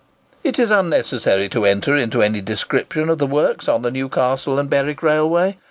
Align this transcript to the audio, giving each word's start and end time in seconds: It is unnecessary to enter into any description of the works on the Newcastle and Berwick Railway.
It 0.43 0.57
is 0.57 0.71
unnecessary 0.71 1.47
to 1.49 1.63
enter 1.63 1.95
into 1.95 2.23
any 2.23 2.41
description 2.41 3.07
of 3.07 3.19
the 3.19 3.27
works 3.27 3.67
on 3.69 3.83
the 3.83 3.91
Newcastle 3.91 4.57
and 4.57 4.67
Berwick 4.67 5.03
Railway. 5.03 5.59